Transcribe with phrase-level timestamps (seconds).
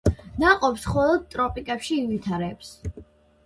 [0.43, 2.77] ნაყოფს მხოლოდ ტროპიკებში ივითარებს.